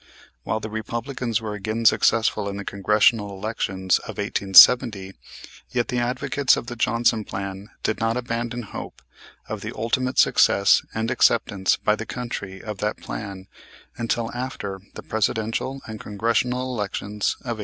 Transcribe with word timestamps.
While 0.41 0.59
the 0.59 0.71
Republicans 0.71 1.41
were 1.41 1.53
again 1.53 1.85
successful 1.85 2.49
in 2.49 2.57
the 2.57 2.65
Congressional 2.65 3.37
elections 3.37 3.99
of 3.99 4.17
1870 4.17 5.13
yet 5.69 5.89
the 5.89 5.99
advocates 5.99 6.57
of 6.57 6.65
the 6.65 6.75
Johnson 6.75 7.23
plan 7.23 7.69
did 7.83 7.99
not 7.99 8.17
abandon 8.17 8.63
hope 8.63 9.03
of 9.47 9.61
the 9.61 9.71
ultimate 9.75 10.17
success 10.17 10.81
and 10.95 11.11
acceptance 11.11 11.77
by 11.77 11.95
the 11.95 12.07
country 12.07 12.63
of 12.63 12.79
that 12.79 12.97
plan 12.97 13.45
until 13.95 14.31
after 14.33 14.81
the 14.95 15.03
Presidential 15.03 15.81
and 15.85 15.99
Congressional 15.99 16.63
elections 16.73 17.35
of 17.41 17.59
1872. 17.59 17.59